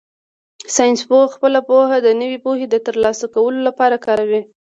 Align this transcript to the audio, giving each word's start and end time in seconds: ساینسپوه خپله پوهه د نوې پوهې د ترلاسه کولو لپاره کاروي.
ساینسپوه 0.75 1.31
خپله 1.35 1.59
پوهه 1.67 1.97
د 2.01 2.07
نوې 2.21 2.37
پوهې 2.45 2.65
د 2.69 2.75
ترلاسه 2.87 3.25
کولو 3.35 3.59
لپاره 3.67 3.95
کاروي. 4.05 4.41